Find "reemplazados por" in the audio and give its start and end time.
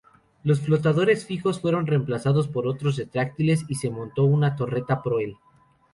1.85-2.65